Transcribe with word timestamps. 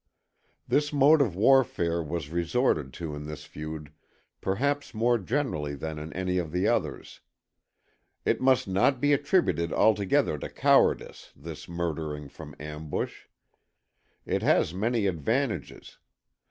This 0.67 0.91
mode 0.91 1.21
of 1.21 1.35
warfare 1.35 2.01
was 2.01 2.31
resorted 2.31 2.91
to 2.93 3.13
in 3.13 3.27
this 3.27 3.45
feud 3.45 3.93
perhaps 4.41 4.95
more 4.95 5.19
generally 5.19 5.75
than 5.75 5.99
in 5.99 6.11
any 6.13 6.39
of 6.39 6.51
the 6.51 6.67
others. 6.67 7.19
It 8.25 8.41
must 8.41 8.67
not 8.67 8.99
be 8.99 9.13
attributed 9.13 9.71
altogether 9.71 10.39
to 10.39 10.49
cowardice 10.49 11.31
this 11.35 11.69
murdering 11.69 12.29
from 12.29 12.55
ambush. 12.59 13.25
It 14.25 14.41
has 14.41 14.73
many 14.73 15.05
advantages. 15.05 15.99